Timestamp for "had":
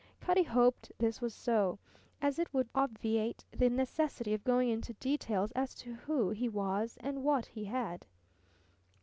7.65-8.07